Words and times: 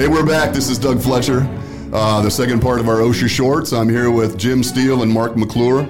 Hey, 0.00 0.08
we're 0.08 0.24
back. 0.24 0.54
This 0.54 0.70
is 0.70 0.78
Doug 0.78 1.02
Fletcher, 1.02 1.46
uh, 1.92 2.22
the 2.22 2.30
second 2.30 2.62
part 2.62 2.80
of 2.80 2.88
our 2.88 3.00
OSHA 3.00 3.28
Shorts. 3.28 3.74
I'm 3.74 3.90
here 3.90 4.10
with 4.10 4.38
Jim 4.38 4.62
Steele 4.62 5.02
and 5.02 5.12
Mark 5.12 5.36
McClure. 5.36 5.86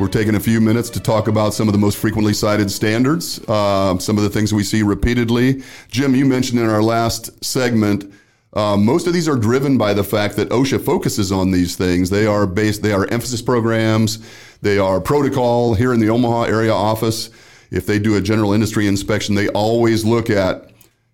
We're 0.00 0.08
taking 0.08 0.34
a 0.34 0.40
few 0.40 0.60
minutes 0.60 0.90
to 0.90 0.98
talk 0.98 1.28
about 1.28 1.54
some 1.54 1.68
of 1.68 1.72
the 1.72 1.78
most 1.78 1.96
frequently 1.98 2.32
cited 2.32 2.72
standards, 2.72 3.38
uh, 3.46 3.96
some 3.98 4.18
of 4.18 4.24
the 4.24 4.30
things 4.30 4.52
we 4.52 4.64
see 4.64 4.82
repeatedly. 4.82 5.62
Jim, 5.92 6.16
you 6.16 6.26
mentioned 6.26 6.58
in 6.58 6.68
our 6.68 6.82
last 6.82 7.44
segment, 7.44 8.12
uh, 8.54 8.76
most 8.76 9.06
of 9.06 9.12
these 9.12 9.28
are 9.28 9.36
driven 9.36 9.78
by 9.78 9.94
the 9.94 10.02
fact 10.02 10.34
that 10.34 10.48
OSHA 10.48 10.84
focuses 10.84 11.30
on 11.30 11.52
these 11.52 11.76
things. 11.76 12.10
They 12.10 12.26
are 12.26 12.48
based, 12.48 12.82
they 12.82 12.92
are 12.92 13.06
emphasis 13.12 13.40
programs, 13.40 14.18
they 14.60 14.80
are 14.80 15.00
protocol 15.00 15.74
here 15.74 15.94
in 15.94 16.00
the 16.00 16.08
Omaha 16.08 16.46
area 16.46 16.72
office. 16.72 17.30
If 17.70 17.86
they 17.86 18.00
do 18.00 18.16
a 18.16 18.20
general 18.20 18.52
industry 18.52 18.88
inspection, 18.88 19.36
they 19.36 19.46
always 19.50 20.04
look 20.04 20.30
at 20.30 20.70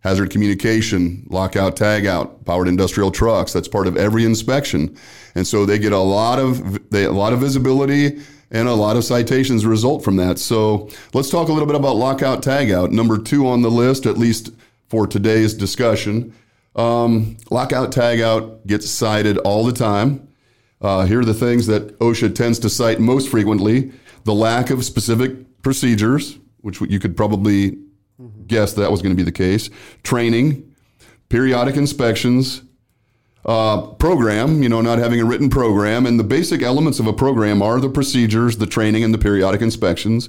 hazard 0.07 0.30
communication, 0.30 1.26
lockout, 1.31 1.75
tagout, 1.75 2.44
powered 2.44 2.68
industrial 2.68 3.11
trucks. 3.11 3.53
That's 3.53 3.67
part 3.67 3.89
of 3.89 3.96
every 3.96 4.25
inspection, 4.25 4.96
and 5.35 5.44
so 5.44 5.67
they 5.67 5.81
get 5.81 5.93
a 5.93 5.98
lot 5.98 6.39
of 6.39 6.89
they, 6.90 7.07
a 7.07 7.12
lot 7.12 7.32
of 7.32 7.40
visibility 7.40 8.22
and 8.53 8.68
a 8.68 8.75
lot 8.75 8.96
of 8.96 9.03
citations 9.03 9.67
result 9.67 10.04
from 10.04 10.14
that. 10.17 10.39
So 10.39 10.89
let's 11.12 11.29
talk 11.29 11.48
a 11.48 11.53
little 11.53 11.67
bit 11.67 11.75
about 11.75 11.96
lockout, 11.96 12.40
tagout. 12.40 12.93
Number 12.93 13.18
two 13.18 13.48
on 13.48 13.62
the 13.62 13.71
list, 13.71 14.07
at 14.07 14.17
least 14.17 14.50
for 14.89 15.08
today's 15.08 15.53
discussion. 15.53 16.32
Um, 16.76 17.36
lockout, 17.50 17.90
tagout 17.90 18.64
gets 18.64 18.89
cited 18.89 19.39
all 19.39 19.64
the 19.64 19.73
time. 19.73 20.29
Uh, 20.81 21.04
here 21.07 21.18
are 21.18 21.25
the 21.25 21.34
things 21.34 21.67
that 21.67 21.98
OSHA 21.98 22.36
tends 22.36 22.61
to 22.61 22.70
cite 22.70 23.00
most 23.00 23.29
frequently: 23.29 23.90
the 24.23 24.34
lack 24.34 24.70
of 24.70 24.84
specific 24.84 25.62
procedures, 25.62 26.39
which 26.61 26.81
you 26.81 27.00
could 27.00 27.17
probably 27.17 27.79
guess 28.46 28.75
that 28.75 28.90
was 28.90 29.02
going 29.02 29.14
to 29.14 29.16
be 29.16 29.25
the 29.25 29.32
case. 29.32 29.70
Training, 30.02 30.75
periodic 31.29 31.76
inspections, 31.76 32.62
uh, 33.45 33.81
program, 33.95 34.62
you 34.62 34.69
know, 34.69 34.81
not 34.81 34.98
having 34.98 35.20
a 35.20 35.25
written 35.25 35.48
program. 35.48 36.05
And 36.05 36.19
the 36.19 36.25
basic 36.25 36.62
elements 36.62 36.98
of 36.98 37.06
a 37.06 37.12
program 37.12 37.62
are 37.62 37.78
the 37.78 37.89
procedures, 37.89 38.58
the 38.58 38.67
training, 38.67 39.05
and 39.05 39.14
the 39.14 39.19
periodic 39.19 39.62
inspections. 39.62 40.28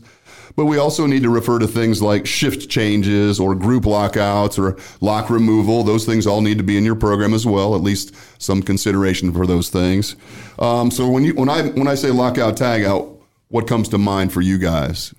But 0.56 0.66
we 0.66 0.78
also 0.78 1.06
need 1.06 1.24
to 1.24 1.30
refer 1.30 1.60
to 1.60 1.68
things 1.68 2.02
like 2.02 2.26
shift 2.26 2.70
changes 2.70 3.40
or 3.40 3.54
group 3.54 3.86
lockouts 3.86 4.58
or 4.58 4.78
lock 5.02 5.30
removal. 5.30 5.84
Those 5.84 6.06
things 6.06 6.26
all 6.26 6.42
need 6.42 6.58
to 6.58 6.64
be 6.64 6.78
in 6.78 6.86
your 6.86 6.96
program 6.96 7.34
as 7.34 7.46
well, 7.46 7.76
at 7.76 7.82
least 7.82 8.16
some 8.42 8.64
consideration 8.64 9.32
for 9.32 9.46
those 9.46 9.70
things. 9.70 10.16
Um, 10.58 10.90
so 10.90 11.08
when 11.10 11.24
you 11.24 11.36
when 11.36 11.50
I 11.50 11.68
when 11.70 11.88
I 11.88 11.94
say 11.94 12.10
lockout 12.10 12.58
tagout, 12.58 13.20
what 13.50 13.68
comes 13.68 13.90
to 13.90 14.00
mind 14.00 14.34
for 14.34 14.42
you 14.42 14.58
guys? 14.58 15.14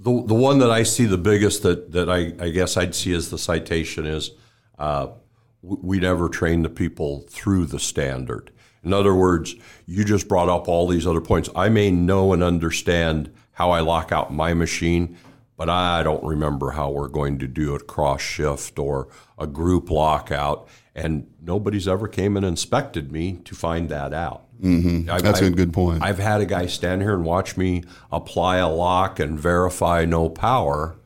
The, 0.00 0.24
the, 0.26 0.34
one 0.34 0.58
that 0.58 0.70
I 0.70 0.82
see 0.82 1.06
the 1.06 1.18
biggest 1.18 1.62
that, 1.62 1.92
that 1.92 2.10
I, 2.10 2.32
I 2.38 2.50
guess 2.50 2.76
I'd 2.76 2.94
see 2.94 3.14
as 3.14 3.30
the 3.30 3.38
citation 3.38 4.06
is 4.06 4.32
uh, 4.78 5.08
we 5.62 5.98
never 5.98 6.28
train 6.28 6.62
the 6.62 6.68
people 6.68 7.24
through 7.28 7.66
the 7.66 7.78
standard. 7.78 8.50
In 8.84 8.92
other 8.92 9.14
words, 9.14 9.54
you 9.86 10.04
just 10.04 10.28
brought 10.28 10.48
up 10.48 10.68
all 10.68 10.88
these 10.88 11.06
other 11.06 11.20
points. 11.20 11.48
I 11.54 11.68
may 11.68 11.90
know 11.90 12.32
and 12.32 12.42
understand 12.42 13.32
how 13.52 13.70
I 13.70 13.80
lock 13.80 14.12
out 14.12 14.32
my 14.32 14.54
machine, 14.54 15.16
but 15.62 15.70
I 15.70 16.02
don't 16.02 16.24
remember 16.24 16.72
how 16.72 16.90
we're 16.90 17.06
going 17.06 17.38
to 17.38 17.46
do 17.46 17.76
a 17.76 17.78
cross 17.78 18.20
shift 18.20 18.80
or 18.80 19.06
a 19.38 19.46
group 19.46 19.92
lockout. 19.92 20.66
And 20.92 21.32
nobody's 21.40 21.86
ever 21.86 22.08
came 22.08 22.36
and 22.36 22.44
inspected 22.44 23.12
me 23.12 23.34
to 23.44 23.54
find 23.54 23.88
that 23.88 24.12
out. 24.12 24.42
Mm-hmm. 24.60 25.06
That's 25.22 25.40
a 25.40 25.50
good 25.50 25.72
point. 25.72 26.02
I've 26.02 26.18
had 26.18 26.40
a 26.40 26.46
guy 26.46 26.66
stand 26.66 27.00
here 27.00 27.14
and 27.14 27.24
watch 27.24 27.56
me 27.56 27.84
apply 28.10 28.56
a 28.56 28.68
lock 28.68 29.20
and 29.20 29.38
verify 29.38 30.04
no 30.04 30.28
power 30.28 30.96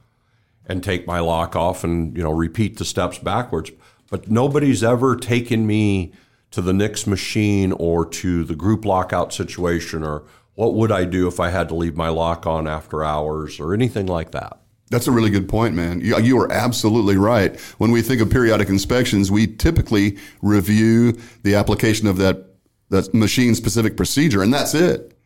and 0.65 0.83
take 0.83 1.07
my 1.07 1.21
lock 1.21 1.55
off 1.55 1.85
and 1.85 2.17
you 2.17 2.23
know 2.23 2.33
repeat 2.33 2.79
the 2.79 2.87
steps 2.87 3.19
backwards. 3.19 3.73
But 4.09 4.31
nobody's 4.31 4.83
ever 4.83 5.17
taken 5.17 5.67
me 5.67 6.15
to 6.53 6.63
the 6.63 6.73
next 6.73 7.07
machine 7.07 7.73
or 7.73 8.07
to 8.07 8.43
the 8.43 8.57
group 8.57 8.87
lockout 8.87 9.35
situation 9.35 10.03
or 10.03 10.23
what 10.57 10.75
would 10.75 10.91
I 10.91 11.05
do 11.05 11.29
if 11.29 11.39
I 11.39 11.51
had 11.51 11.69
to 11.69 11.75
leave 11.75 11.97
my 11.97 12.09
lock 12.09 12.47
on 12.47 12.67
after 12.67 13.05
hours 13.05 13.61
or 13.61 13.73
anything 13.73 14.07
like 14.07 14.33
that. 14.33 14.59
That's 14.91 15.07
a 15.07 15.13
really 15.13 15.31
good 15.31 15.49
point, 15.49 15.75
man. 15.75 16.01
You, 16.01 16.19
you, 16.21 16.39
are 16.39 16.51
absolutely 16.51 17.17
right. 17.17 17.59
When 17.79 17.91
we 17.91 18.03
think 18.03 18.21
of 18.21 18.31
periodic 18.31 18.69
inspections, 18.69 19.31
we 19.31 19.47
typically 19.47 20.17
review 20.43 21.19
the 21.43 21.57
application 21.57 22.07
of 22.07 22.19
that 22.19 22.45
the 22.89 23.09
machine 23.13 23.57
specific 23.57 23.97
procedure, 23.97 24.43
and 24.43 24.55
that's 24.55 24.75
it. 24.75 25.19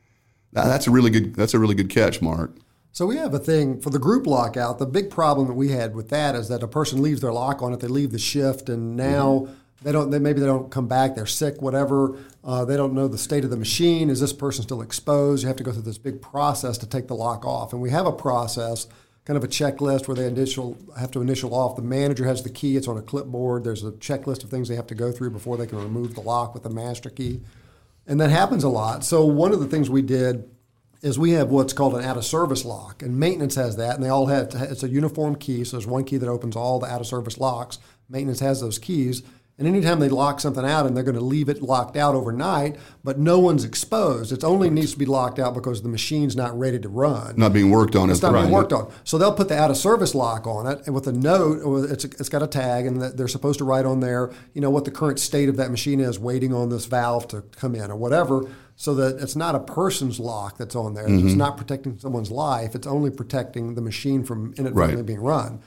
That's 0.53 0.87
a 0.87 0.91
really 0.91 1.11
good. 1.11 1.35
That's 1.35 1.53
a 1.55 1.59
really 1.59 1.75
good 1.75 1.91
catch, 1.91 2.23
Mark. 2.23 2.57
So 2.91 3.07
we 3.07 3.17
have 3.19 3.35
a 3.35 3.39
thing 3.39 3.81
for 3.81 3.91
the 3.91 3.99
group 3.99 4.27
lockout. 4.27 4.79
The 4.79 4.87
big 4.87 5.11
problem 5.11 5.47
that 5.47 5.55
we 5.55 5.69
had 5.69 5.95
with 5.95 6.09
that 6.09 6.35
is 6.35 6.49
that 6.49 6.63
a 6.63 6.69
person 6.69 7.03
leaves 7.03 7.21
their 7.21 7.33
lock 7.33 7.63
on 7.63 7.73
it. 7.73 7.81
They 7.81 7.87
leave 7.87 8.13
the 8.13 8.19
shift, 8.19 8.69
and 8.69 8.97
now 8.97 9.43
mm-hmm. 9.45 9.53
They 9.83 9.93
don't. 9.93 10.11
They 10.11 10.19
maybe 10.19 10.41
they 10.41 10.47
don't 10.47 10.71
come 10.71 10.89
back. 10.89 11.15
They're 11.15 11.27
sick, 11.27 11.63
whatever. 11.63 12.19
Uh, 12.45 12.65
they 12.65 12.77
don't 12.77 12.93
know 12.93 13.09
the 13.09 13.19
state 13.19 13.45
of 13.45 13.51
the 13.51 13.57
machine. 13.57 14.11
Is 14.11 14.21
this 14.21 14.33
person 14.33 14.63
still 14.63 14.83
exposed? 14.83 15.43
You 15.43 15.49
have 15.49 15.57
to 15.57 15.65
go 15.65 15.73
through 15.73 15.83
this 15.83 15.99
big 15.99 16.21
process 16.21 16.77
to 16.79 16.87
take 16.87 17.09
the 17.09 17.15
lock 17.15 17.45
off, 17.45 17.73
and 17.73 17.81
we 17.81 17.91
have 17.91 18.07
a 18.07 18.13
process 18.13 18.87
kind 19.25 19.37
of 19.37 19.45
a 19.45 19.49
checklist 19.49 20.09
where 20.09 20.17
they 20.17 20.27
initial 20.27 20.77
have 20.99 21.11
to 21.13 21.21
initial 21.21 21.55
off. 21.55 21.77
The 21.77 21.83
manager 21.83 22.27
has 22.27 22.43
the 22.43 22.51
key; 22.51 22.77
it's 22.77 22.89
on 22.89 22.99
a 22.99 23.03
clipboard. 23.03 23.65
There's 23.65 23.85
a 23.85 23.93
checklist 23.93 24.45
of 24.45 24.51
things 24.51 24.69
they 24.69 24.77
have 24.77 24.87
to 24.89 24.95
go 24.95 25.13
through 25.13 25.31
before 25.31 25.57
they 25.57 25.67
can 25.67 25.79
remove 25.79 26.15
the 26.15 26.21
lock 26.21 26.53
with 26.53 26.63
the 26.63 26.71
master 26.71 27.11
key, 27.11 27.41
and 28.07 28.21
that 28.21 28.31
happens 28.31 28.65
a 28.65 28.69
lot. 28.69 29.05
So 29.05 29.25
one 29.25 29.53
of 29.53 29.61
the 29.61 29.67
things 29.67 29.89
we 29.89 30.03
did 30.03 30.51
is 31.03 31.19
we 31.19 31.31
have 31.33 31.49
what's 31.49 31.73
called 31.73 31.95
an 31.95 32.05
out 32.05 32.17
of 32.17 32.25
service 32.25 32.65
lock, 32.65 33.03
and 33.03 33.19
maintenance 33.19 33.55
has 33.55 33.77
that, 33.77 33.95
and 33.95 34.05
they 34.05 34.09
all 34.09 34.27
have 34.27 34.55
it's 34.55 34.83
a 34.83 34.89
uniform 34.89 35.37
key. 35.37 35.65
So 35.65 35.77
there's 35.77 35.87
one 35.87 36.05
key 36.05 36.19
that 36.19 36.29
opens 36.29 36.57
all 36.57 36.79
the 36.79 36.87
out 36.87 37.01
of 37.01 37.07
service 37.07 37.39
locks. 37.39 37.79
Maintenance 38.09 38.41
has 38.41 38.61
those 38.61 38.79
keys, 38.79 39.23
and 39.61 39.69
anytime 39.69 40.01
they 40.01 40.09
lock 40.09 40.41
something 40.41 40.65
out 40.65 40.87
and 40.87 40.97
they're 40.97 41.05
going 41.05 41.19
to 41.19 41.21
leave 41.21 41.51
it 41.51 41.61
locked 41.61 41.95
out 41.95 42.15
overnight, 42.15 42.79
but 43.05 43.19
no 43.19 43.39
one's 43.39 43.63
exposed, 43.63 44.33
it 44.33 44.43
only 44.43 44.71
needs 44.71 44.93
to 44.93 44.99
be 44.99 45.05
locked 45.05 45.39
out 45.39 45.53
because 45.53 45.83
the 45.83 45.89
machine's 45.91 46.35
not 46.35 46.59
ready 46.59 46.79
to 46.79 46.89
run. 46.89 47.35
Not 47.37 47.53
being 47.53 47.71
worked 47.71 47.95
on. 47.95 48.09
It's 48.09 48.23
not 48.23 48.33
being 48.33 48.51
worked 48.51 48.73
on. 48.73 48.91
So 49.05 49.19
they'll 49.19 49.35
put 49.35 49.49
the 49.51 49.59
out 49.59 49.71
of 49.71 49.77
service 49.77 50.15
lock 50.15 50.47
on 50.47 50.67
it, 50.67 50.81
and 50.87 50.95
with 50.95 51.07
a 51.07 51.13
note, 51.13 51.61
it's, 51.91 52.07
it's 52.07 52.31
got 52.31 52.43
a 52.43 52.47
tag, 52.47 52.87
and 52.87 53.03
they're 53.03 53.29
supposed 53.29 53.59
to 53.59 53.65
write 53.67 53.85
on 53.85 54.01
there, 54.01 54.33
you 54.55 54.63
know, 54.63 54.71
what 54.71 54.87
the 54.87 54.91
current 54.91 55.21
state 55.21 55.51
of 55.51 55.59
that 55.59 55.71
machine 55.71 56.01
is, 56.01 56.19
waiting 56.19 56.55
on 56.55 56.71
this 56.71 56.87
valve 56.87 57.29
to 57.29 57.43
come 57.43 57.75
in 57.75 57.91
or 57.91 57.97
whatever 57.97 58.47
so 58.77 58.95
that 58.95 59.23
it's 59.23 59.37
not 59.37 59.55
a 59.55 59.61
person's 59.61 60.19
lock 60.19 60.57
that's 60.57 60.75
on 60.75 60.95
there. 60.95 61.07
Mm-hmm. 61.07 61.27
It's 61.27 61.37
not 61.37 61.59
protecting 61.59 61.99
someone's 61.99 62.31
life. 62.31 62.75
It's 62.75 62.87
only 62.87 63.11
protecting 63.11 63.75
the 63.75 63.83
machine 63.83 64.25
from 64.25 64.55
inadvertently 64.57 65.03
right. 65.03 65.07
being 65.07 65.21
run. 65.21 65.61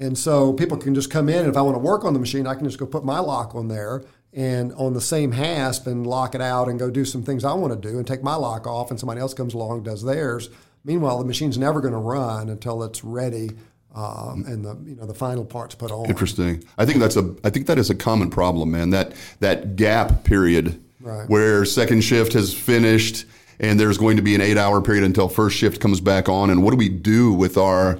And 0.00 0.18
so 0.18 0.52
people 0.54 0.78
can 0.78 0.94
just 0.94 1.10
come 1.10 1.28
in, 1.28 1.40
and 1.40 1.48
if 1.48 1.56
I 1.56 1.60
want 1.60 1.76
to 1.76 1.78
work 1.78 2.04
on 2.04 2.14
the 2.14 2.18
machine, 2.18 2.46
I 2.46 2.54
can 2.54 2.64
just 2.64 2.78
go 2.78 2.86
put 2.86 3.04
my 3.04 3.18
lock 3.20 3.54
on 3.54 3.68
there 3.68 4.02
and 4.32 4.72
on 4.74 4.94
the 4.94 5.00
same 5.00 5.32
hasp 5.32 5.86
and 5.86 6.06
lock 6.06 6.34
it 6.34 6.40
out 6.40 6.68
and 6.68 6.78
go 6.78 6.90
do 6.90 7.04
some 7.04 7.22
things 7.22 7.44
I 7.44 7.52
want 7.52 7.80
to 7.80 7.88
do 7.88 7.98
and 7.98 8.06
take 8.06 8.22
my 8.22 8.34
lock 8.34 8.66
off, 8.66 8.90
and 8.90 8.98
somebody 8.98 9.20
else 9.20 9.34
comes 9.34 9.54
along 9.54 9.82
does 9.82 10.02
theirs. 10.02 10.48
Meanwhile, 10.84 11.18
the 11.18 11.26
machine's 11.26 11.58
never 11.58 11.80
going 11.80 11.92
to 11.92 11.98
run 11.98 12.48
until 12.48 12.82
it's 12.82 13.04
ready 13.04 13.50
um, 13.94 14.44
and 14.46 14.64
the 14.64 14.78
you 14.88 14.96
know 14.96 15.06
the 15.06 15.14
final 15.14 15.44
parts 15.44 15.74
put 15.74 15.90
on. 15.90 16.06
Interesting. 16.06 16.64
I 16.78 16.86
think 16.86 16.98
that's 16.98 17.16
a 17.16 17.34
I 17.44 17.50
think 17.50 17.66
that 17.66 17.78
is 17.78 17.90
a 17.90 17.94
common 17.94 18.30
problem, 18.30 18.70
man. 18.70 18.90
That 18.90 19.12
that 19.40 19.76
gap 19.76 20.24
period 20.24 20.82
right. 21.00 21.28
where 21.28 21.64
second 21.64 22.02
shift 22.02 22.32
has 22.34 22.54
finished 22.54 23.26
and 23.58 23.78
there's 23.78 23.98
going 23.98 24.16
to 24.16 24.22
be 24.22 24.34
an 24.34 24.40
eight 24.40 24.56
hour 24.56 24.80
period 24.80 25.04
until 25.04 25.28
first 25.28 25.56
shift 25.56 25.80
comes 25.80 26.00
back 26.00 26.28
on. 26.28 26.50
And 26.50 26.62
what 26.62 26.70
do 26.70 26.76
we 26.76 26.88
do 26.88 27.32
with 27.32 27.58
our 27.58 27.98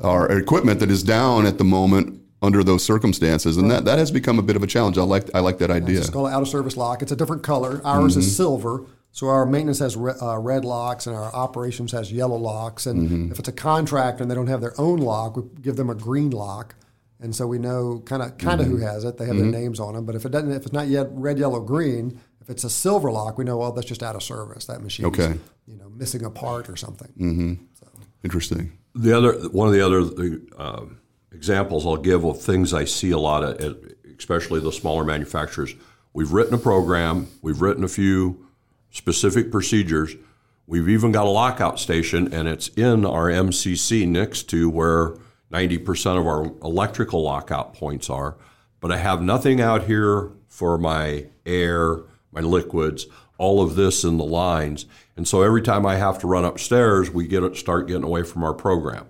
our 0.00 0.30
equipment 0.30 0.80
that 0.80 0.90
is 0.90 1.02
down 1.02 1.46
at 1.46 1.58
the 1.58 1.64
moment 1.64 2.20
under 2.42 2.64
those 2.64 2.82
circumstances, 2.84 3.56
and 3.56 3.70
that, 3.70 3.84
that 3.84 3.98
has 3.98 4.10
become 4.10 4.38
a 4.38 4.42
bit 4.42 4.56
of 4.56 4.62
a 4.62 4.66
challenge. 4.66 4.96
I 4.96 5.02
like 5.02 5.28
I 5.34 5.40
like 5.40 5.58
that 5.58 5.70
idea. 5.70 5.98
It's 5.98 6.10
called 6.10 6.28
an 6.28 6.34
out 6.34 6.42
of 6.42 6.48
service 6.48 6.76
lock. 6.76 7.02
It's 7.02 7.12
a 7.12 7.16
different 7.16 7.42
color. 7.42 7.80
Ours 7.84 8.12
mm-hmm. 8.12 8.20
is 8.20 8.36
silver, 8.36 8.86
so 9.12 9.28
our 9.28 9.44
maintenance 9.44 9.78
has 9.80 9.96
re, 9.96 10.12
uh, 10.20 10.38
red 10.38 10.64
locks, 10.64 11.06
and 11.06 11.14
our 11.14 11.32
operations 11.34 11.92
has 11.92 12.10
yellow 12.10 12.36
locks. 12.36 12.86
And 12.86 13.08
mm-hmm. 13.08 13.32
if 13.32 13.38
it's 13.38 13.48
a 13.48 13.52
contractor 13.52 14.22
and 14.22 14.30
they 14.30 14.34
don't 14.34 14.46
have 14.46 14.62
their 14.62 14.78
own 14.80 14.98
lock, 14.98 15.36
we 15.36 15.42
give 15.60 15.76
them 15.76 15.90
a 15.90 15.94
green 15.94 16.30
lock, 16.30 16.74
and 17.20 17.34
so 17.34 17.46
we 17.46 17.58
know 17.58 18.02
kind 18.06 18.22
of 18.22 18.38
kind 18.38 18.60
of 18.60 18.68
mm-hmm. 18.68 18.78
who 18.78 18.86
has 18.86 19.04
it. 19.04 19.18
They 19.18 19.26
have 19.26 19.36
their 19.36 19.44
mm-hmm. 19.44 19.52
names 19.52 19.80
on 19.80 19.94
them. 19.94 20.06
But 20.06 20.14
if 20.14 20.24
it 20.24 20.32
doesn't, 20.32 20.50
if 20.50 20.62
it's 20.62 20.72
not 20.72 20.88
yet 20.88 21.08
red, 21.10 21.38
yellow, 21.38 21.60
green, 21.60 22.18
if 22.40 22.48
it's 22.48 22.64
a 22.64 22.70
silver 22.70 23.12
lock, 23.12 23.36
we 23.36 23.44
know 23.44 23.58
well 23.58 23.72
that's 23.72 23.86
just 23.86 24.02
out 24.02 24.16
of 24.16 24.22
service. 24.22 24.64
That 24.64 24.82
machine, 24.82 25.04
okay. 25.06 25.34
you 25.66 25.76
know, 25.76 25.90
missing 25.90 26.24
a 26.24 26.30
part 26.30 26.70
or 26.70 26.76
something. 26.76 27.12
Mm-hmm. 27.18 27.54
So. 27.78 27.86
Interesting. 28.24 28.72
The 28.94 29.16
other 29.16 29.48
one 29.48 29.68
of 29.68 29.74
the 29.74 29.86
other 29.86 30.40
uh, 30.58 30.86
examples 31.32 31.86
I'll 31.86 31.96
give 31.96 32.24
of 32.24 32.42
things 32.42 32.74
I 32.74 32.84
see 32.84 33.10
a 33.10 33.18
lot 33.18 33.42
of, 33.44 33.92
especially 34.18 34.60
the 34.60 34.72
smaller 34.72 35.04
manufacturers. 35.04 35.74
We've 36.12 36.32
written 36.32 36.54
a 36.54 36.58
program, 36.58 37.28
we've 37.40 37.60
written 37.60 37.84
a 37.84 37.88
few 37.88 38.46
specific 38.90 39.50
procedures. 39.50 40.16
We've 40.66 40.88
even 40.88 41.12
got 41.12 41.26
a 41.26 41.30
lockout 41.30 41.80
station, 41.80 42.32
and 42.32 42.46
it's 42.46 42.68
in 42.68 43.04
our 43.04 43.26
MCC 43.26 44.06
next 44.06 44.44
to 44.50 44.70
where 44.70 45.16
90% 45.52 46.18
of 46.18 46.26
our 46.26 46.44
electrical 46.62 47.22
lockout 47.22 47.74
points 47.74 48.08
are. 48.08 48.36
But 48.80 48.92
I 48.92 48.98
have 48.98 49.20
nothing 49.20 49.60
out 49.60 49.84
here 49.84 50.30
for 50.48 50.78
my 50.78 51.26
air, 51.44 51.98
my 52.30 52.40
liquids, 52.40 53.06
all 53.36 53.62
of 53.62 53.74
this 53.74 54.04
in 54.04 54.16
the 54.16 54.24
lines. 54.24 54.86
And 55.20 55.28
so 55.28 55.42
every 55.42 55.60
time 55.60 55.84
I 55.84 55.96
have 55.96 56.18
to 56.20 56.26
run 56.26 56.46
upstairs, 56.46 57.10
we 57.10 57.26
get 57.26 57.54
start 57.54 57.86
getting 57.86 58.04
away 58.04 58.22
from 58.22 58.42
our 58.42 58.54
program. 58.54 59.06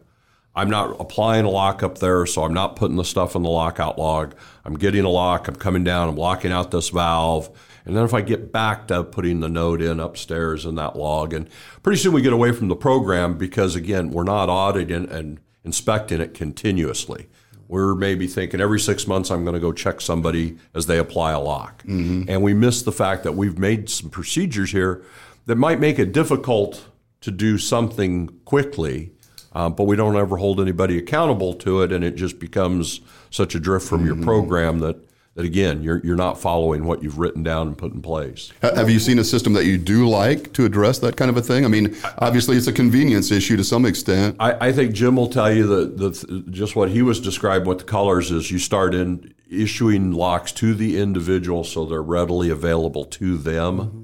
I'm 0.56 0.68
not 0.68 1.00
applying 1.00 1.44
a 1.44 1.50
lock 1.50 1.84
up 1.84 1.98
there, 1.98 2.26
so 2.26 2.42
I'm 2.42 2.52
not 2.52 2.74
putting 2.74 2.96
the 2.96 3.04
stuff 3.04 3.36
in 3.36 3.44
the 3.44 3.48
lockout 3.48 3.96
log. 3.96 4.34
I'm 4.64 4.74
getting 4.74 5.04
a 5.04 5.08
lock, 5.08 5.46
I'm 5.46 5.54
coming 5.54 5.84
down, 5.84 6.08
I'm 6.08 6.16
locking 6.16 6.50
out 6.50 6.72
this 6.72 6.88
valve. 6.88 7.56
And 7.84 7.96
then 7.96 8.04
if 8.04 8.12
I 8.12 8.22
get 8.22 8.50
back 8.50 8.88
to 8.88 9.04
putting 9.04 9.38
the 9.38 9.48
note 9.48 9.80
in 9.80 10.00
upstairs 10.00 10.66
in 10.66 10.74
that 10.74 10.96
log, 10.96 11.32
and 11.32 11.48
pretty 11.84 12.00
soon 12.00 12.12
we 12.12 12.22
get 12.22 12.32
away 12.32 12.50
from 12.50 12.66
the 12.66 12.74
program 12.74 13.38
because, 13.38 13.76
again, 13.76 14.10
we're 14.10 14.24
not 14.24 14.48
auditing 14.48 15.08
and 15.08 15.38
inspecting 15.62 16.20
it 16.20 16.34
continuously. 16.34 17.28
We're 17.68 17.94
maybe 17.94 18.26
thinking 18.26 18.60
every 18.60 18.80
six 18.80 19.06
months 19.06 19.30
I'm 19.30 19.44
going 19.44 19.54
to 19.54 19.60
go 19.60 19.70
check 19.70 20.00
somebody 20.00 20.58
as 20.74 20.86
they 20.86 20.98
apply 20.98 21.30
a 21.30 21.38
lock. 21.38 21.84
Mm-hmm. 21.84 22.24
And 22.28 22.42
we 22.42 22.52
miss 22.52 22.82
the 22.82 22.90
fact 22.90 23.22
that 23.22 23.36
we've 23.36 23.60
made 23.60 23.88
some 23.88 24.10
procedures 24.10 24.72
here 24.72 25.04
that 25.46 25.56
might 25.56 25.80
make 25.80 25.98
it 25.98 26.12
difficult 26.12 26.86
to 27.20 27.30
do 27.30 27.58
something 27.58 28.28
quickly 28.44 29.12
um, 29.52 29.74
but 29.74 29.84
we 29.84 29.96
don't 29.96 30.16
ever 30.16 30.36
hold 30.36 30.60
anybody 30.60 30.98
accountable 30.98 31.54
to 31.54 31.82
it, 31.82 31.92
and 31.92 32.04
it 32.04 32.14
just 32.14 32.38
becomes 32.38 33.00
such 33.30 33.54
a 33.54 33.60
drift 33.60 33.86
from 33.86 34.00
mm-hmm. 34.04 34.14
your 34.14 34.24
program 34.24 34.78
that, 34.80 34.96
that 35.34 35.44
again, 35.44 35.82
you're, 35.82 36.00
you're 36.04 36.16
not 36.16 36.40
following 36.40 36.84
what 36.84 37.02
you've 37.02 37.18
written 37.18 37.42
down 37.42 37.66
and 37.66 37.76
put 37.76 37.92
in 37.92 38.00
place. 38.00 38.52
Have 38.62 38.90
you 38.90 39.00
seen 39.00 39.18
a 39.18 39.24
system 39.24 39.52
that 39.54 39.64
you 39.64 39.76
do 39.76 40.08
like 40.08 40.52
to 40.52 40.64
address 40.64 41.00
that 41.00 41.16
kind 41.16 41.30
of 41.30 41.36
a 41.36 41.42
thing? 41.42 41.64
I 41.64 41.68
mean, 41.68 41.96
obviously, 42.18 42.56
it's 42.56 42.68
a 42.68 42.72
convenience 42.72 43.32
issue 43.32 43.56
to 43.56 43.64
some 43.64 43.84
extent. 43.84 44.36
I, 44.38 44.68
I 44.68 44.72
think 44.72 44.92
Jim 44.92 45.16
will 45.16 45.28
tell 45.28 45.52
you 45.52 45.66
that 45.66 45.98
the, 45.98 46.44
just 46.50 46.76
what 46.76 46.90
he 46.90 47.02
was 47.02 47.20
describing 47.20 47.68
with 47.68 47.78
the 47.78 47.84
colors 47.84 48.30
is 48.30 48.50
you 48.52 48.58
start 48.58 48.94
in 48.94 49.34
issuing 49.50 50.12
locks 50.12 50.52
to 50.52 50.74
the 50.74 51.00
individual 51.00 51.64
so 51.64 51.84
they're 51.84 52.00
readily 52.00 52.50
available 52.50 53.04
to 53.04 53.36
them, 53.36 53.78
mm-hmm. 53.78 53.99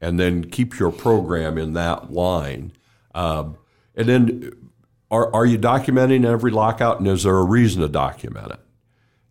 And 0.00 0.18
then 0.18 0.44
keep 0.50 0.78
your 0.78 0.90
program 0.90 1.58
in 1.58 1.74
that 1.74 2.12
line. 2.12 2.72
Um, 3.14 3.56
and 3.94 4.08
then 4.08 4.52
are, 5.10 5.32
are 5.34 5.44
you 5.44 5.58
documenting 5.58 6.24
every 6.24 6.50
lockout 6.50 6.98
and 6.98 7.08
is 7.08 7.24
there 7.24 7.36
a 7.36 7.44
reason 7.44 7.82
to 7.82 7.88
document 7.88 8.52
it? 8.52 8.60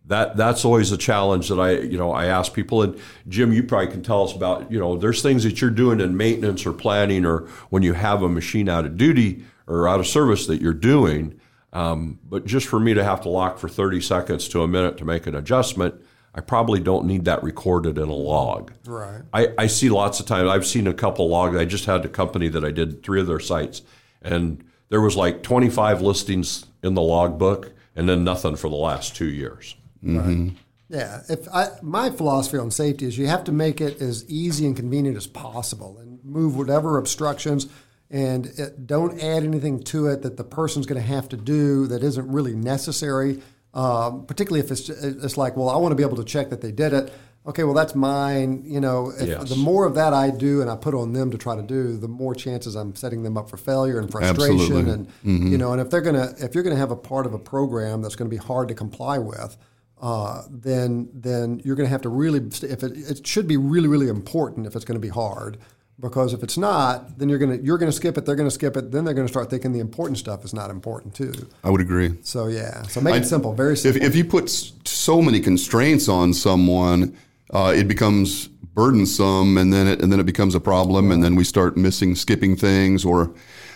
That, 0.06 0.36
that's 0.36 0.64
always 0.64 0.90
a 0.90 0.96
challenge 0.96 1.48
that 1.48 1.60
I, 1.60 1.78
you 1.78 1.96
know, 1.96 2.12
I 2.12 2.26
ask 2.26 2.52
people. 2.52 2.82
And 2.82 3.00
Jim, 3.28 3.52
you 3.52 3.62
probably 3.62 3.88
can 3.88 4.02
tell 4.02 4.24
us 4.24 4.34
about, 4.34 4.70
you 4.70 4.78
know, 4.78 4.96
there's 4.96 5.22
things 5.22 5.44
that 5.44 5.60
you're 5.60 5.70
doing 5.70 6.00
in 6.00 6.16
maintenance 6.16 6.66
or 6.66 6.72
planning 6.72 7.24
or 7.24 7.48
when 7.70 7.82
you 7.82 7.92
have 7.92 8.22
a 8.22 8.28
machine 8.28 8.68
out 8.68 8.84
of 8.84 8.96
duty 8.96 9.44
or 9.68 9.88
out 9.88 10.00
of 10.00 10.06
service 10.06 10.46
that 10.48 10.60
you're 10.60 10.72
doing. 10.72 11.40
Um, 11.72 12.18
but 12.28 12.44
just 12.44 12.66
for 12.66 12.80
me 12.80 12.94
to 12.94 13.04
have 13.04 13.20
to 13.22 13.28
lock 13.28 13.58
for 13.58 13.68
30 13.68 14.00
seconds 14.00 14.48
to 14.48 14.62
a 14.62 14.68
minute 14.68 14.98
to 14.98 15.04
make 15.04 15.28
an 15.28 15.36
adjustment, 15.36 15.94
I 16.34 16.40
probably 16.40 16.80
don't 16.80 17.06
need 17.06 17.24
that 17.24 17.42
recorded 17.42 17.98
in 17.98 18.08
a 18.08 18.14
log. 18.14 18.72
Right. 18.86 19.22
I, 19.32 19.48
I 19.58 19.66
see 19.66 19.90
lots 19.90 20.20
of 20.20 20.26
times. 20.26 20.48
I've 20.48 20.66
seen 20.66 20.86
a 20.86 20.94
couple 20.94 21.28
logs. 21.28 21.56
I 21.56 21.64
just 21.64 21.86
had 21.86 22.04
a 22.04 22.08
company 22.08 22.48
that 22.48 22.64
I 22.64 22.70
did 22.70 23.02
three 23.02 23.20
of 23.20 23.26
their 23.26 23.40
sites, 23.40 23.82
and 24.22 24.64
there 24.90 25.00
was 25.00 25.16
like 25.16 25.42
25 25.42 26.02
listings 26.02 26.66
in 26.82 26.94
the 26.94 27.02
logbook 27.02 27.72
and 27.96 28.08
then 28.08 28.24
nothing 28.24 28.56
for 28.56 28.68
the 28.70 28.76
last 28.76 29.16
two 29.16 29.28
years. 29.28 29.76
Mm-hmm. 30.04 30.46
Right. 30.46 30.56
Yeah, 30.88 31.20
if 31.28 31.48
I, 31.54 31.68
my 31.82 32.10
philosophy 32.10 32.58
on 32.58 32.72
safety 32.72 33.06
is 33.06 33.16
you 33.16 33.28
have 33.28 33.44
to 33.44 33.52
make 33.52 33.80
it 33.80 34.00
as 34.02 34.28
easy 34.28 34.66
and 34.66 34.74
convenient 34.74 35.16
as 35.16 35.28
possible, 35.28 35.98
and 35.98 36.18
move 36.24 36.56
whatever 36.56 36.98
obstructions, 36.98 37.68
and 38.10 38.46
it, 38.46 38.88
don't 38.88 39.22
add 39.22 39.44
anything 39.44 39.82
to 39.84 40.08
it 40.08 40.22
that 40.22 40.36
the 40.36 40.42
person's 40.42 40.86
going 40.86 41.00
to 41.00 41.06
have 41.06 41.28
to 41.28 41.36
do 41.36 41.86
that 41.86 42.02
isn't 42.02 42.28
really 42.28 42.56
necessary. 42.56 43.40
Um, 43.72 44.26
particularly 44.26 44.64
if 44.64 44.72
it's 44.72 44.88
it's 44.88 45.36
like, 45.36 45.56
well, 45.56 45.68
I 45.68 45.76
want 45.76 45.92
to 45.92 45.96
be 45.96 46.02
able 46.02 46.16
to 46.16 46.24
check 46.24 46.50
that 46.50 46.60
they 46.60 46.72
did 46.72 46.92
it 46.92 47.12
okay, 47.46 47.64
well, 47.64 47.74
that's 47.74 47.94
mine. 47.94 48.62
You 48.64 48.80
know, 48.80 49.12
yes. 49.20 49.48
the 49.48 49.56
more 49.56 49.86
of 49.86 49.94
that 49.94 50.12
I 50.12 50.30
do 50.30 50.60
and 50.60 50.70
I 50.70 50.76
put 50.76 50.94
on 50.94 51.12
them 51.12 51.30
to 51.30 51.38
try 51.38 51.56
to 51.56 51.62
do, 51.62 51.96
the 51.96 52.08
more 52.08 52.34
chances 52.34 52.74
I'm 52.74 52.94
setting 52.94 53.22
them 53.22 53.36
up 53.36 53.50
for 53.50 53.56
failure 53.56 53.98
and 53.98 54.10
frustration. 54.10 54.60
Absolutely. 54.60 54.92
And 54.92 55.08
mm-hmm. 55.08 55.46
you 55.48 55.58
know, 55.58 55.72
and 55.72 55.80
if 55.80 55.90
they're 55.90 56.00
gonna, 56.00 56.34
if 56.38 56.54
you're 56.54 56.64
gonna 56.64 56.76
have 56.76 56.90
a 56.90 56.96
part 56.96 57.26
of 57.26 57.34
a 57.34 57.38
program 57.38 58.02
that's 58.02 58.16
going 58.16 58.30
to 58.30 58.34
be 58.34 58.42
hard 58.42 58.68
to 58.68 58.74
comply 58.74 59.18
with, 59.18 59.56
uh, 60.00 60.42
then 60.50 61.08
then 61.12 61.60
you're 61.64 61.76
going 61.76 61.86
to 61.86 61.90
have 61.90 62.02
to 62.02 62.08
really, 62.08 62.38
if 62.38 62.82
it, 62.82 62.96
it 62.96 63.26
should 63.26 63.46
be 63.46 63.56
really 63.56 63.88
really 63.88 64.08
important 64.08 64.66
if 64.66 64.74
it's 64.74 64.84
going 64.84 65.00
to 65.00 65.06
be 65.06 65.12
hard. 65.12 65.58
Because 66.00 66.32
if 66.32 66.42
it's 66.42 66.56
not, 66.56 67.18
then 67.18 67.28
you're 67.28 67.38
gonna 67.38 67.56
you're 67.56 67.78
gonna 67.78 67.92
skip 67.92 68.16
it. 68.16 68.24
They're 68.24 68.36
gonna 68.36 68.50
skip 68.50 68.76
it. 68.76 68.90
Then 68.90 69.04
they're 69.04 69.14
gonna 69.14 69.28
start 69.28 69.50
thinking 69.50 69.72
the 69.72 69.80
important 69.80 70.18
stuff 70.18 70.44
is 70.44 70.54
not 70.54 70.70
important 70.70 71.14
too. 71.14 71.32
I 71.62 71.70
would 71.70 71.80
agree. 71.80 72.14
So 72.22 72.46
yeah. 72.46 72.82
So 72.82 73.00
make 73.00 73.14
I, 73.14 73.18
it 73.18 73.26
simple, 73.26 73.52
very 73.52 73.76
simple. 73.76 74.02
If, 74.02 74.08
if 74.08 74.16
you 74.16 74.24
put 74.24 74.48
so 74.50 75.20
many 75.20 75.40
constraints 75.40 76.08
on 76.08 76.32
someone, 76.32 77.16
uh, 77.52 77.74
it 77.76 77.86
becomes 77.86 78.48
burdensome, 78.48 79.58
and 79.58 79.72
then 79.72 79.86
it 79.86 80.00
and 80.00 80.10
then 80.10 80.20
it 80.20 80.26
becomes 80.26 80.54
a 80.54 80.60
problem, 80.60 81.10
and 81.10 81.22
then 81.22 81.34
we 81.34 81.44
start 81.44 81.76
missing, 81.76 82.14
skipping 82.14 82.56
things, 82.56 83.04
or. 83.04 83.32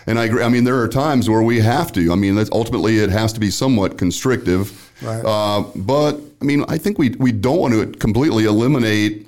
And 0.07 0.19
I 0.19 0.25
agree. 0.25 0.43
I 0.43 0.49
mean, 0.49 0.65
there 0.65 0.79
are 0.79 0.87
times 0.87 1.27
where 1.31 1.41
we 1.41 1.59
have 1.61 1.91
to. 1.93 2.11
I 2.11 2.15
mean, 2.15 2.37
ultimately, 2.51 2.99
it 2.99 3.09
has 3.09 3.33
to 3.33 3.39
be 3.39 3.49
somewhat 3.49 3.97
constrictive. 3.97 4.93
Right. 5.01 5.25
Uh, 5.25 5.63
but 5.75 6.19
I 6.39 6.45
mean, 6.45 6.63
I 6.67 6.77
think 6.77 6.99
we 6.99 7.09
we 7.17 7.31
don't 7.31 7.57
want 7.57 7.73
to 7.73 7.87
completely 7.97 8.45
eliminate 8.45 9.25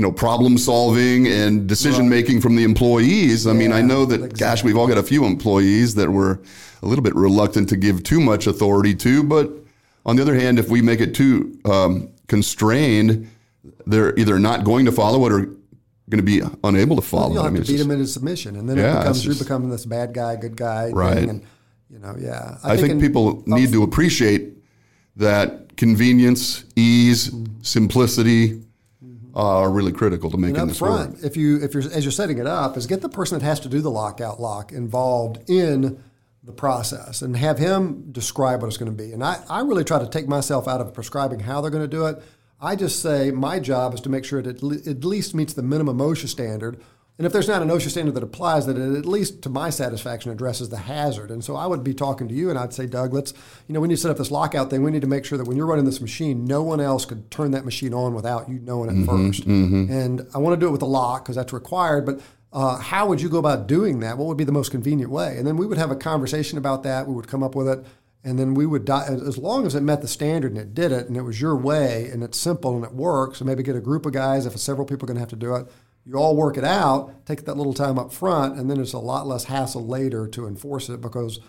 you 0.00 0.06
know, 0.06 0.10
problem 0.10 0.56
solving 0.56 1.26
and 1.26 1.66
decision 1.66 2.08
making 2.08 2.36
right. 2.36 2.42
from 2.42 2.56
the 2.56 2.64
employees. 2.64 3.46
I 3.46 3.52
yeah, 3.52 3.58
mean, 3.58 3.70
I 3.70 3.82
know 3.82 4.06
that, 4.06 4.14
exactly. 4.14 4.38
gosh, 4.38 4.64
we've 4.64 4.76
all 4.78 4.86
got 4.86 4.96
a 4.96 5.02
few 5.02 5.26
employees 5.26 5.94
that 5.96 6.08
we're 6.08 6.38
a 6.82 6.86
little 6.86 7.04
bit 7.04 7.14
reluctant 7.14 7.68
to 7.68 7.76
give 7.76 8.02
too 8.02 8.18
much 8.18 8.46
authority 8.46 8.94
to. 8.94 9.22
But 9.22 9.52
on 10.06 10.16
the 10.16 10.22
other 10.22 10.34
hand, 10.34 10.58
if 10.58 10.70
we 10.70 10.80
make 10.80 11.00
it 11.02 11.14
too 11.14 11.60
um, 11.66 12.08
constrained, 12.28 13.28
they're 13.84 14.18
either 14.18 14.38
not 14.38 14.64
going 14.64 14.86
to 14.86 14.92
follow 14.92 15.26
it 15.26 15.32
or 15.32 15.40
going 16.08 16.16
to 16.16 16.22
be 16.22 16.40
unable 16.64 16.96
to 16.96 17.02
follow. 17.02 17.24
Well, 17.24 17.34
you'll 17.34 17.42
have 17.42 17.52
I 17.52 17.54
mean, 17.56 17.64
to 17.64 17.72
beat 17.72 17.76
them 17.76 17.90
into 17.90 18.06
submission, 18.06 18.56
and 18.56 18.66
then 18.66 18.78
yeah, 18.78 18.94
it 18.94 18.98
becomes 19.00 19.22
just, 19.22 19.38
you 19.38 19.44
becoming 19.44 19.68
this 19.68 19.84
bad 19.84 20.14
guy, 20.14 20.36
good 20.36 20.56
guy 20.56 20.88
right. 20.92 21.14
thing, 21.14 21.28
and 21.28 21.42
you 21.90 21.98
know, 21.98 22.16
yeah. 22.18 22.56
I, 22.64 22.72
I 22.72 22.76
think, 22.78 22.88
think 22.88 23.02
in, 23.02 23.06
people 23.06 23.42
need 23.44 23.70
to 23.72 23.82
appreciate 23.82 24.54
that 25.16 25.76
convenience, 25.76 26.64
ease, 26.74 27.28
mm-hmm. 27.28 27.60
simplicity. 27.60 28.62
Uh, 29.34 29.58
are 29.60 29.70
really 29.70 29.92
critical 29.92 30.30
to 30.30 30.36
making 30.36 30.66
this 30.66 30.78
front, 30.78 31.14
work. 31.14 31.24
If 31.24 31.36
you 31.36 31.62
if 31.62 31.74
you're 31.74 31.82
as 31.82 32.04
you're 32.04 32.12
setting 32.12 32.38
it 32.38 32.46
up, 32.46 32.76
is 32.76 32.86
get 32.86 33.00
the 33.00 33.08
person 33.08 33.38
that 33.38 33.44
has 33.44 33.60
to 33.60 33.68
do 33.68 33.80
the 33.80 33.90
lockout 33.90 34.40
lock 34.40 34.72
involved 34.72 35.48
in 35.48 36.02
the 36.42 36.52
process 36.52 37.22
and 37.22 37.36
have 37.36 37.58
him 37.58 38.10
describe 38.12 38.62
what 38.62 38.68
it's 38.68 38.78
going 38.78 38.90
to 38.90 38.96
be. 38.96 39.12
And 39.12 39.22
I, 39.22 39.42
I 39.50 39.60
really 39.60 39.84
try 39.84 39.98
to 39.98 40.08
take 40.08 40.26
myself 40.26 40.66
out 40.66 40.80
of 40.80 40.94
prescribing 40.94 41.40
how 41.40 41.60
they're 41.60 41.70
going 41.70 41.84
to 41.84 41.96
do 41.96 42.06
it 42.06 42.22
I 42.60 42.76
just 42.76 43.00
say 43.00 43.30
my 43.30 43.58
job 43.58 43.94
is 43.94 44.00
to 44.02 44.10
make 44.10 44.24
sure 44.24 44.38
it 44.38 44.46
at 44.46 44.62
least 44.62 45.34
meets 45.34 45.54
the 45.54 45.62
minimum 45.62 45.98
OSHA 45.98 46.28
standard. 46.28 46.80
And 47.20 47.26
if 47.26 47.34
there's 47.34 47.48
not 47.48 47.60
an 47.60 47.68
OSHA 47.68 47.90
standard 47.90 48.14
that 48.14 48.22
applies, 48.22 48.64
that 48.64 48.78
it 48.78 48.96
at 48.96 49.04
least 49.04 49.42
to 49.42 49.50
my 49.50 49.68
satisfaction 49.68 50.32
addresses 50.32 50.70
the 50.70 50.78
hazard. 50.78 51.30
And 51.30 51.44
so 51.44 51.54
I 51.54 51.66
would 51.66 51.84
be 51.84 51.92
talking 51.92 52.28
to 52.28 52.34
you 52.34 52.48
and 52.48 52.58
I'd 52.58 52.72
say, 52.72 52.86
Doug, 52.86 53.12
let's, 53.12 53.34
you 53.68 53.74
know, 53.74 53.80
we 53.80 53.88
need 53.88 53.96
to 53.96 54.00
set 54.00 54.10
up 54.10 54.16
this 54.16 54.30
lockout 54.30 54.70
thing. 54.70 54.82
We 54.82 54.90
need 54.90 55.02
to 55.02 55.06
make 55.06 55.26
sure 55.26 55.36
that 55.36 55.46
when 55.46 55.58
you're 55.58 55.66
running 55.66 55.84
this 55.84 56.00
machine, 56.00 56.46
no 56.46 56.62
one 56.62 56.80
else 56.80 57.04
could 57.04 57.30
turn 57.30 57.50
that 57.50 57.66
machine 57.66 57.92
on 57.92 58.14
without 58.14 58.48
you 58.48 58.58
knowing 58.60 58.88
it 58.88 58.94
mm-hmm, 58.94 59.28
1st 59.28 59.40
mm-hmm. 59.42 59.92
And 59.92 60.26
I 60.34 60.38
want 60.38 60.58
to 60.58 60.64
do 60.64 60.66
it 60.66 60.72
with 60.72 60.80
a 60.80 60.86
lock 60.86 61.26
because 61.26 61.36
that's 61.36 61.52
required. 61.52 62.06
But 62.06 62.22
uh, 62.54 62.78
how 62.78 63.06
would 63.08 63.20
you 63.20 63.28
go 63.28 63.36
about 63.36 63.66
doing 63.66 64.00
that? 64.00 64.16
What 64.16 64.26
would 64.26 64.38
be 64.38 64.44
the 64.44 64.50
most 64.50 64.70
convenient 64.70 65.10
way? 65.10 65.36
And 65.36 65.46
then 65.46 65.58
we 65.58 65.66
would 65.66 65.76
have 65.76 65.90
a 65.90 65.96
conversation 65.96 66.56
about 66.56 66.84
that. 66.84 67.06
We 67.06 67.12
would 67.12 67.28
come 67.28 67.42
up 67.42 67.54
with 67.54 67.68
it 67.68 67.84
and 68.24 68.38
then 68.38 68.54
we 68.54 68.64
would 68.64 68.86
die 68.86 69.06
as 69.08 69.36
long 69.36 69.66
as 69.66 69.74
it 69.74 69.82
met 69.82 70.00
the 70.02 70.08
standard 70.08 70.52
and 70.52 70.60
it 70.60 70.74
did 70.74 70.92
it 70.92 71.06
and 71.06 71.16
it 71.16 71.22
was 71.22 71.40
your 71.40 71.56
way 71.56 72.08
and 72.10 72.22
it's 72.22 72.38
simple 72.38 72.76
and 72.76 72.84
it 72.84 72.92
works 72.92 73.40
and 73.40 73.48
maybe 73.48 73.62
get 73.62 73.76
a 73.76 73.80
group 73.80 74.04
of 74.06 74.12
guys 74.12 74.46
if 74.46 74.56
several 74.58 74.86
people 74.86 75.04
are 75.04 75.08
going 75.08 75.16
to 75.16 75.20
have 75.20 75.28
to 75.28 75.36
do 75.36 75.54
it 75.54 75.66
you 76.04 76.14
all 76.14 76.36
work 76.36 76.56
it 76.56 76.64
out 76.64 77.26
take 77.26 77.44
that 77.44 77.56
little 77.56 77.74
time 77.74 77.98
up 77.98 78.12
front 78.12 78.58
and 78.58 78.70
then 78.70 78.80
it's 78.80 78.92
a 78.92 78.98
lot 78.98 79.26
less 79.26 79.44
hassle 79.44 79.86
later 79.86 80.26
to 80.26 80.46
enforce 80.46 80.88
it 80.88 81.00
because 81.00 81.40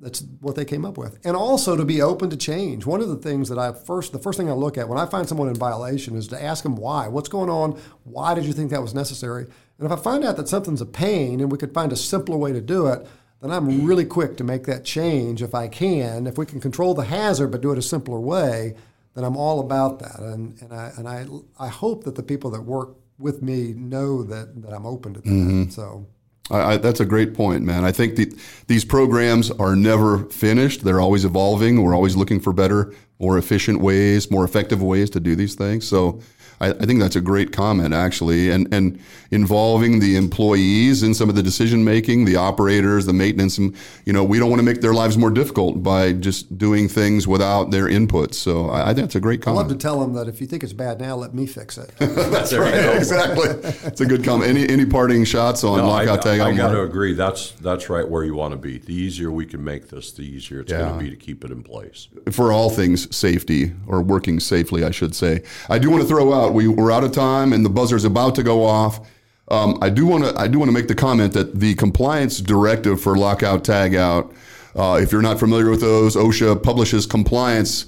that's 0.00 0.22
what 0.40 0.54
they 0.54 0.64
came 0.64 0.84
up 0.84 0.96
with. 0.96 1.18
And 1.24 1.34
also 1.34 1.76
to 1.76 1.84
be 1.84 2.00
open 2.00 2.30
to 2.30 2.36
change. 2.36 2.86
One 2.86 3.00
of 3.00 3.08
the 3.08 3.16
things 3.16 3.48
that 3.48 3.58
i 3.58 3.72
first 3.72 4.12
the 4.12 4.18
first 4.18 4.38
thing 4.38 4.48
i 4.48 4.52
look 4.52 4.78
at 4.78 4.88
when 4.88 4.98
i 4.98 5.06
find 5.06 5.28
someone 5.28 5.48
in 5.48 5.54
violation 5.54 6.16
is 6.16 6.28
to 6.28 6.42
ask 6.42 6.62
them 6.62 6.76
why. 6.76 7.08
What's 7.08 7.28
going 7.28 7.50
on? 7.50 7.80
Why 8.04 8.34
did 8.34 8.44
you 8.44 8.52
think 8.52 8.70
that 8.70 8.82
was 8.82 8.94
necessary? 8.94 9.44
And 9.78 9.86
if 9.86 9.92
i 9.92 9.96
find 9.96 10.24
out 10.24 10.36
that 10.36 10.48
something's 10.48 10.80
a 10.80 10.86
pain 10.86 11.40
and 11.40 11.50
we 11.50 11.58
could 11.58 11.74
find 11.74 11.92
a 11.92 11.96
simpler 11.96 12.36
way 12.36 12.52
to 12.52 12.60
do 12.60 12.86
it 12.86 13.06
then 13.40 13.50
I'm 13.50 13.84
really 13.84 14.04
quick 14.04 14.36
to 14.38 14.44
make 14.44 14.64
that 14.64 14.84
change 14.84 15.42
if 15.42 15.54
I 15.54 15.68
can. 15.68 16.26
If 16.26 16.38
we 16.38 16.46
can 16.46 16.60
control 16.60 16.94
the 16.94 17.04
hazard 17.04 17.48
but 17.48 17.60
do 17.60 17.70
it 17.70 17.78
a 17.78 17.82
simpler 17.82 18.18
way, 18.18 18.74
then 19.14 19.24
I'm 19.24 19.36
all 19.36 19.60
about 19.60 20.00
that. 20.00 20.18
And, 20.18 20.60
and, 20.60 20.72
I, 20.72 20.92
and 20.96 21.08
I, 21.08 21.26
I 21.58 21.68
hope 21.68 22.04
that 22.04 22.16
the 22.16 22.22
people 22.22 22.50
that 22.50 22.62
work 22.62 22.96
with 23.18 23.42
me 23.42 23.72
know 23.74 24.22
that, 24.22 24.62
that 24.62 24.72
I'm 24.72 24.86
open 24.86 25.14
to 25.14 25.20
that. 25.20 25.28
Mm-hmm. 25.28 25.70
So. 25.70 26.06
I, 26.50 26.74
I, 26.74 26.76
that's 26.76 27.00
a 27.00 27.04
great 27.04 27.34
point, 27.34 27.62
man. 27.62 27.84
I 27.84 27.92
think 27.92 28.16
the, 28.16 28.32
these 28.66 28.84
programs 28.84 29.50
are 29.50 29.76
never 29.76 30.24
finished. 30.30 30.84
They're 30.84 31.00
always 31.00 31.24
evolving. 31.24 31.82
We're 31.82 31.94
always 31.94 32.16
looking 32.16 32.40
for 32.40 32.52
better, 32.52 32.94
more 33.18 33.36
efficient 33.36 33.80
ways, 33.80 34.30
more 34.30 34.44
effective 34.44 34.82
ways 34.82 35.10
to 35.10 35.20
do 35.20 35.36
these 35.36 35.54
things. 35.54 35.86
So 35.86 36.20
I, 36.60 36.70
I 36.70 36.86
think 36.86 37.00
that's 37.00 37.16
a 37.16 37.20
great 37.20 37.52
comment, 37.52 37.94
actually, 37.94 38.50
and 38.50 38.72
and 38.72 38.98
involving 39.30 40.00
the 40.00 40.16
employees 40.16 41.02
in 41.02 41.12
some 41.14 41.28
of 41.28 41.34
the 41.36 41.42
decision 41.42 41.84
making, 41.84 42.24
the 42.24 42.36
operators, 42.36 43.04
the 43.06 43.12
maintenance. 43.12 43.58
And, 43.58 43.74
you 44.06 44.12
know, 44.12 44.24
we 44.24 44.38
don't 44.38 44.48
want 44.48 44.60
to 44.60 44.64
make 44.64 44.80
their 44.80 44.94
lives 44.94 45.18
more 45.18 45.30
difficult 45.30 45.82
by 45.82 46.12
just 46.14 46.56
doing 46.56 46.88
things 46.88 47.28
without 47.28 47.70
their 47.70 47.88
input. 47.88 48.34
So 48.34 48.70
I, 48.70 48.84
I 48.84 48.86
think 48.94 48.98
that's 48.98 49.16
a 49.16 49.20
great 49.20 49.42
comment. 49.42 49.58
I 49.58 49.68
love 49.68 49.72
to 49.72 49.82
tell 49.82 50.00
them 50.00 50.14
that 50.14 50.28
if 50.28 50.40
you 50.40 50.46
think 50.46 50.62
it's 50.64 50.72
bad 50.72 50.98
now, 50.98 51.14
let 51.14 51.34
me 51.34 51.46
fix 51.46 51.76
it. 51.76 51.92
That's 51.98 52.54
right. 52.54 52.72
exactly. 52.96 53.48
It's 53.86 54.00
a 54.00 54.06
good 54.06 54.24
comment. 54.24 54.48
Any 54.50 54.68
any 54.68 54.86
parting 54.86 55.24
shots 55.24 55.62
on 55.64 55.78
No, 55.78 55.84
I, 55.84 56.04
lockout 56.04 56.22
tag? 56.22 56.40
I 56.40 56.50
out, 56.50 56.56
got 56.56 56.72
to 56.72 56.82
agree. 56.82 57.12
That's 57.14 57.50
that's 57.52 57.90
right 57.90 58.08
where 58.08 58.24
you 58.24 58.34
want 58.34 58.52
to 58.52 58.56
be. 58.58 58.78
The 58.78 58.94
easier 58.94 59.30
we 59.30 59.44
can 59.46 59.62
make 59.62 59.88
this, 59.88 60.12
the 60.12 60.22
easier 60.22 60.60
it's 60.60 60.72
Yeah. 60.72 60.78
going 60.80 60.98
to 60.98 61.04
be 61.04 61.10
to 61.10 61.16
keep 61.16 61.44
it 61.44 61.50
in 61.50 61.62
place. 61.62 62.08
for 62.30 62.52
all 62.52 62.70
things 62.70 63.14
safety 63.14 63.72
or 63.86 64.00
working 64.02 64.40
safely, 64.40 64.84
I 64.84 64.90
should 64.90 65.14
say. 65.14 65.42
I 65.68 65.78
do 65.78 65.90
want 65.90 66.02
to 66.02 66.08
throw 66.08 66.32
out 66.32 66.47
we, 66.52 66.68
we're 66.68 66.92
out 66.92 67.04
of 67.04 67.12
time 67.12 67.52
and 67.52 67.64
the 67.64 67.70
buzzer's 67.70 68.04
about 68.04 68.34
to 68.36 68.42
go 68.42 68.64
off. 68.64 69.06
Um, 69.50 69.78
I 69.80 69.88
do 69.88 70.04
want 70.04 70.24
to 70.24 70.38
I 70.38 70.46
do 70.46 70.58
want 70.58 70.68
to 70.68 70.72
make 70.72 70.88
the 70.88 70.94
comment 70.94 71.32
that 71.32 71.58
the 71.58 71.74
compliance 71.74 72.38
directive 72.38 73.00
for 73.00 73.16
lockout 73.16 73.64
tagout. 73.64 74.32
Uh, 74.76 75.00
if 75.02 75.10
you're 75.10 75.22
not 75.22 75.38
familiar 75.38 75.70
with 75.70 75.80
those, 75.80 76.16
OSHA 76.16 76.62
publishes 76.62 77.06
compliance 77.06 77.86